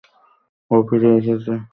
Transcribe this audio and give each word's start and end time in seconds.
ও 0.71 0.75
ফিরে 0.87 1.09
এসেছে। 1.19 1.53